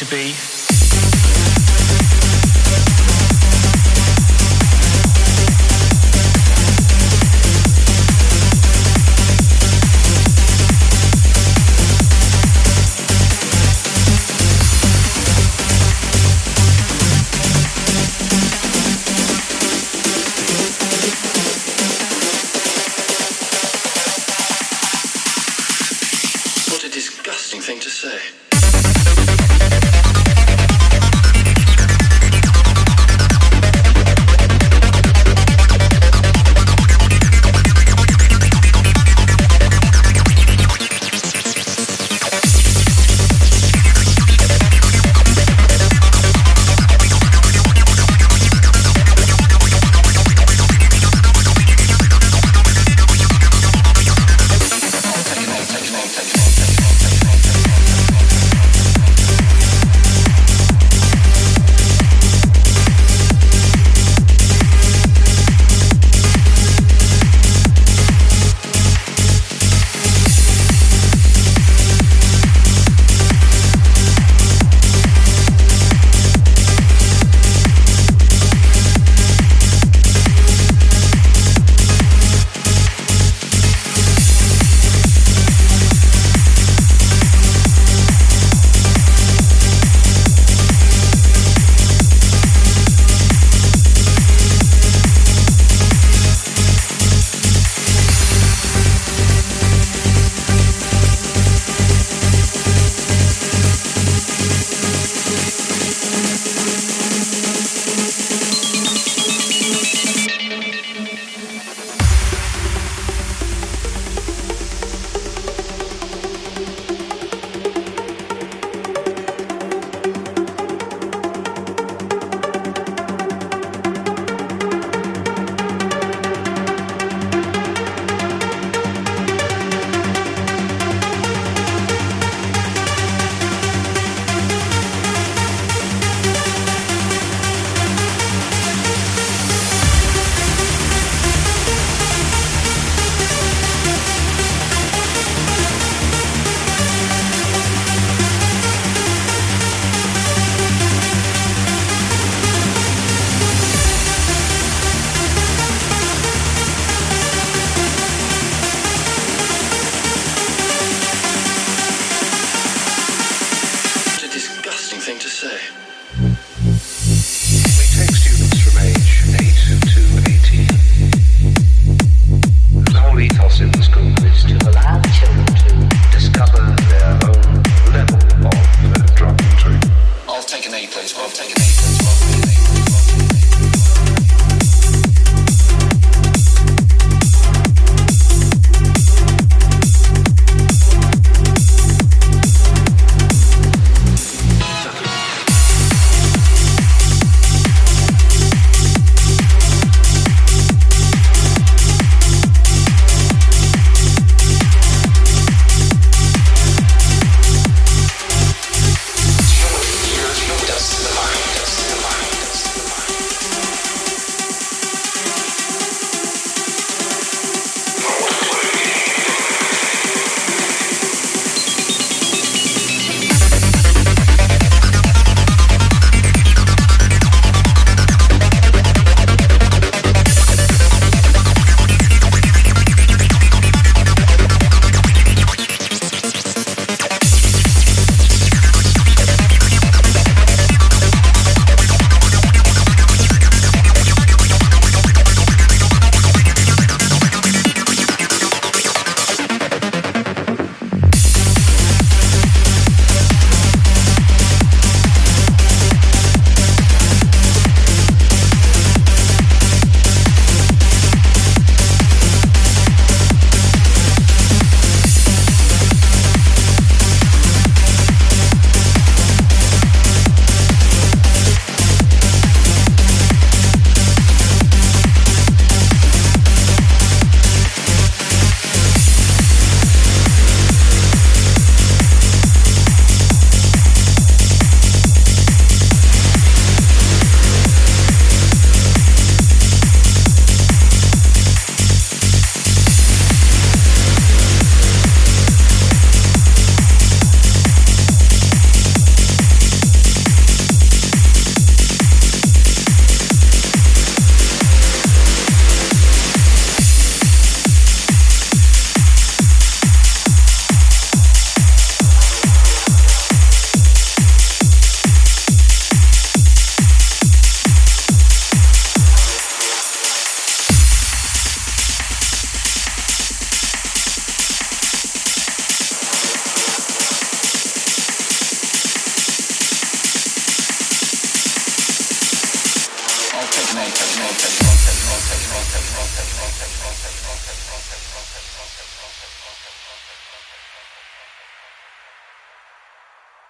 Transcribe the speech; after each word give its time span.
to 0.00 0.06
be 0.06 0.49